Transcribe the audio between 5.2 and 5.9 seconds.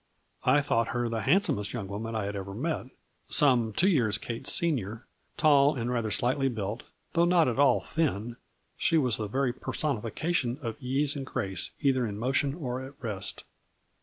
tall